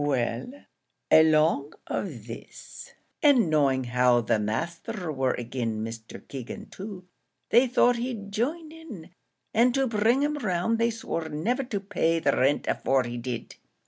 Well, 0.03 0.47
along 1.11 1.73
of 1.85 2.25
this 2.25 2.93
and 3.21 3.51
knowing 3.51 3.85
as 3.85 3.91
how 3.91 4.21
the 4.21 4.39
masther 4.39 5.11
were 5.11 5.39
agin 5.39 5.83
Mr. 5.85 6.27
Keegan 6.27 6.71
too, 6.71 7.05
they 7.51 7.67
thought 7.67 7.97
he'd 7.97 8.31
jine 8.31 8.71
in; 8.71 9.11
and 9.53 9.75
to 9.75 9.85
bring 9.85 10.23
him 10.23 10.39
round, 10.39 10.79
they 10.79 10.89
swore 10.89 11.29
niver 11.29 11.65
to 11.65 11.79
pay 11.79 12.17
the 12.17 12.35
rint 12.35 12.65
afore 12.67 13.03
he 13.03 13.19
did. 13.19 13.57